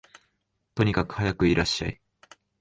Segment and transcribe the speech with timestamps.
[0.73, 2.01] とにかくはやくいらっしゃい